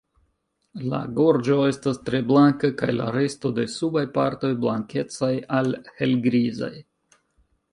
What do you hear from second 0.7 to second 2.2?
La gorĝo estas